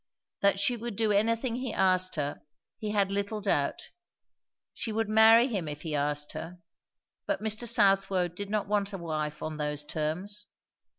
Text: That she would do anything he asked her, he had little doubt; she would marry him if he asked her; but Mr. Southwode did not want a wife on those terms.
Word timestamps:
That 0.41 0.59
she 0.59 0.75
would 0.77 0.95
do 0.95 1.11
anything 1.11 1.57
he 1.57 1.71
asked 1.71 2.15
her, 2.15 2.41
he 2.79 2.89
had 2.89 3.11
little 3.11 3.39
doubt; 3.39 3.91
she 4.73 4.91
would 4.91 5.07
marry 5.07 5.45
him 5.45 5.67
if 5.67 5.83
he 5.83 5.93
asked 5.93 6.31
her; 6.31 6.57
but 7.27 7.39
Mr. 7.39 7.67
Southwode 7.67 8.33
did 8.33 8.49
not 8.49 8.67
want 8.67 8.93
a 8.93 8.97
wife 8.97 9.43
on 9.43 9.57
those 9.57 9.85
terms. 9.85 10.47